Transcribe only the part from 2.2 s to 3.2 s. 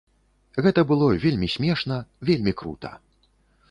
вельмі крута.